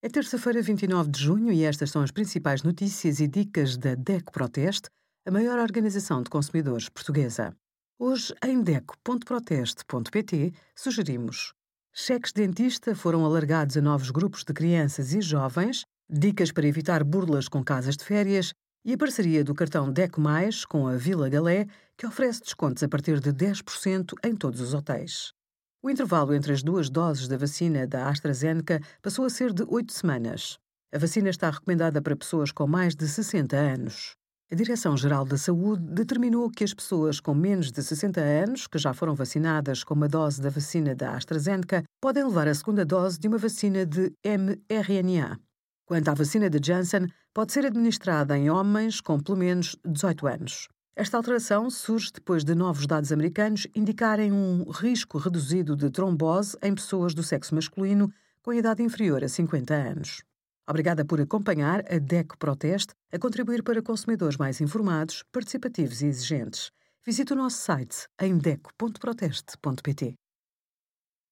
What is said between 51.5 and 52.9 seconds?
surge depois de novos